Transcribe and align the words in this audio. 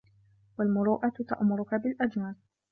وَالْمُرُوءَةُ 0.59 1.13
تَأْمُرُك 1.29 1.73
بِالْأَجْمَلِ 1.75 2.35